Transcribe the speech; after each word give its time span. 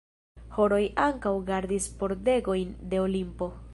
Horoj 0.55 0.79
ankaŭ 1.03 1.33
gardis 1.49 1.91
pordegojn 2.01 2.73
de 2.95 3.03
Olimpo. 3.07 3.53